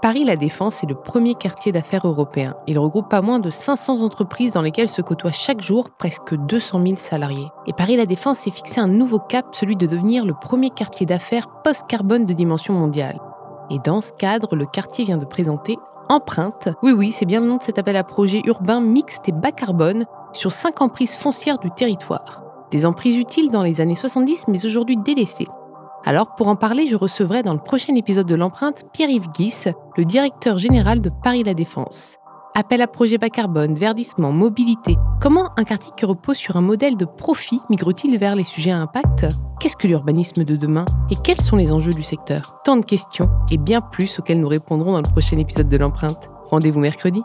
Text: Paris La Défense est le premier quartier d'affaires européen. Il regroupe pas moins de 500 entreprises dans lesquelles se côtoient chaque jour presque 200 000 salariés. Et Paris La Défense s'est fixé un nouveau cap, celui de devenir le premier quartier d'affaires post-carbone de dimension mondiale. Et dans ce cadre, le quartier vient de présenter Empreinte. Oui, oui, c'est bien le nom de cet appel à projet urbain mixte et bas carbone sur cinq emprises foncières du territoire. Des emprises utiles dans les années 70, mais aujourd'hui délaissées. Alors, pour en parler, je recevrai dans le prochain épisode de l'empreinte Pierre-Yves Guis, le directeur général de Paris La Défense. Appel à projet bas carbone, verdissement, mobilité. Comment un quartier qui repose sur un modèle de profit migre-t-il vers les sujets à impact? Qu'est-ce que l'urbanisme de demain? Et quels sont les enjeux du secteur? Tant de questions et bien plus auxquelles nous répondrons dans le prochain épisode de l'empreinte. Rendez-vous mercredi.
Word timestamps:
Paris 0.00 0.22
La 0.22 0.36
Défense 0.36 0.84
est 0.84 0.86
le 0.86 0.94
premier 0.94 1.34
quartier 1.34 1.72
d'affaires 1.72 2.06
européen. 2.06 2.54
Il 2.68 2.78
regroupe 2.78 3.08
pas 3.08 3.20
moins 3.20 3.40
de 3.40 3.50
500 3.50 4.02
entreprises 4.02 4.52
dans 4.52 4.62
lesquelles 4.62 4.88
se 4.88 5.02
côtoient 5.02 5.32
chaque 5.32 5.60
jour 5.60 5.90
presque 5.90 6.36
200 6.36 6.82
000 6.82 6.94
salariés. 6.94 7.48
Et 7.66 7.72
Paris 7.72 7.96
La 7.96 8.06
Défense 8.06 8.38
s'est 8.38 8.52
fixé 8.52 8.80
un 8.80 8.86
nouveau 8.86 9.18
cap, 9.18 9.46
celui 9.52 9.74
de 9.74 9.86
devenir 9.86 10.24
le 10.24 10.34
premier 10.34 10.70
quartier 10.70 11.04
d'affaires 11.04 11.48
post-carbone 11.64 12.26
de 12.26 12.32
dimension 12.32 12.74
mondiale. 12.74 13.18
Et 13.70 13.80
dans 13.80 14.00
ce 14.00 14.12
cadre, 14.12 14.54
le 14.54 14.66
quartier 14.66 15.04
vient 15.04 15.18
de 15.18 15.24
présenter 15.24 15.76
Empreinte. 16.08 16.68
Oui, 16.82 16.92
oui, 16.92 17.12
c'est 17.12 17.26
bien 17.26 17.40
le 17.40 17.48
nom 17.48 17.56
de 17.56 17.62
cet 17.64 17.78
appel 17.78 17.96
à 17.96 18.04
projet 18.04 18.42
urbain 18.46 18.80
mixte 18.80 19.28
et 19.28 19.32
bas 19.32 19.52
carbone 19.52 20.06
sur 20.32 20.52
cinq 20.52 20.80
emprises 20.80 21.16
foncières 21.16 21.58
du 21.58 21.70
territoire. 21.72 22.42
Des 22.70 22.86
emprises 22.86 23.16
utiles 23.16 23.50
dans 23.50 23.62
les 23.62 23.80
années 23.80 23.94
70, 23.94 24.44
mais 24.46 24.64
aujourd'hui 24.64 24.96
délaissées. 24.96 25.48
Alors, 26.08 26.36
pour 26.36 26.48
en 26.48 26.56
parler, 26.56 26.86
je 26.86 26.96
recevrai 26.96 27.42
dans 27.42 27.52
le 27.52 27.58
prochain 27.58 27.94
épisode 27.94 28.26
de 28.26 28.34
l'empreinte 28.34 28.86
Pierre-Yves 28.94 29.28
Guis, 29.30 29.64
le 29.98 30.06
directeur 30.06 30.56
général 30.56 31.02
de 31.02 31.10
Paris 31.22 31.44
La 31.44 31.52
Défense. 31.52 32.16
Appel 32.54 32.80
à 32.80 32.86
projet 32.86 33.18
bas 33.18 33.28
carbone, 33.28 33.74
verdissement, 33.74 34.32
mobilité. 34.32 34.96
Comment 35.20 35.50
un 35.58 35.64
quartier 35.64 35.92
qui 35.98 36.06
repose 36.06 36.38
sur 36.38 36.56
un 36.56 36.62
modèle 36.62 36.96
de 36.96 37.04
profit 37.04 37.60
migre-t-il 37.68 38.16
vers 38.16 38.36
les 38.36 38.44
sujets 38.44 38.70
à 38.70 38.80
impact? 38.80 39.26
Qu'est-ce 39.60 39.76
que 39.76 39.86
l'urbanisme 39.86 40.44
de 40.44 40.56
demain? 40.56 40.86
Et 41.10 41.14
quels 41.22 41.42
sont 41.42 41.56
les 41.56 41.72
enjeux 41.72 41.92
du 41.92 42.02
secteur? 42.02 42.40
Tant 42.64 42.78
de 42.78 42.86
questions 42.86 43.28
et 43.52 43.58
bien 43.58 43.82
plus 43.82 44.18
auxquelles 44.18 44.40
nous 44.40 44.48
répondrons 44.48 44.92
dans 44.92 45.02
le 45.02 45.12
prochain 45.12 45.36
épisode 45.36 45.68
de 45.68 45.76
l'empreinte. 45.76 46.30
Rendez-vous 46.46 46.80
mercredi. 46.80 47.22